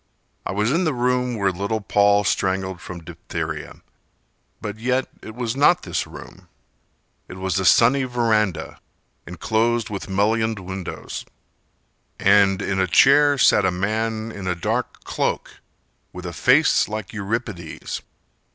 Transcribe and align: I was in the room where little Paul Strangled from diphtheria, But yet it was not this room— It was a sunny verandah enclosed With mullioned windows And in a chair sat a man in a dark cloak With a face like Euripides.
I 0.47 0.51
was 0.51 0.71
in 0.71 0.83
the 0.83 0.95
room 0.95 1.35
where 1.35 1.51
little 1.51 1.79
Paul 1.79 2.23
Strangled 2.23 2.81
from 2.81 3.03
diphtheria, 3.03 3.81
But 4.59 4.79
yet 4.79 5.07
it 5.21 5.35
was 5.35 5.55
not 5.55 5.83
this 5.83 6.07
room— 6.07 6.47
It 7.27 7.35
was 7.35 7.59
a 7.59 7.65
sunny 7.65 8.05
verandah 8.05 8.79
enclosed 9.27 9.91
With 9.91 10.09
mullioned 10.09 10.57
windows 10.57 11.23
And 12.19 12.63
in 12.63 12.79
a 12.79 12.87
chair 12.87 13.37
sat 13.37 13.63
a 13.63 13.69
man 13.69 14.31
in 14.31 14.47
a 14.47 14.55
dark 14.55 15.03
cloak 15.03 15.59
With 16.13 16.25
a 16.25 16.33
face 16.33 16.87
like 16.89 17.13
Euripides. 17.13 18.01